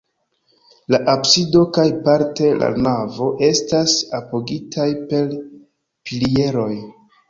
La 0.95 0.99
absido 1.13 1.61
kaj 1.75 1.85
parte 2.09 2.49
la 2.63 2.71
navo 2.87 3.29
estas 3.53 3.97
apogitaj 4.23 4.91
per 5.15 5.33
pilieroj. 5.39 6.73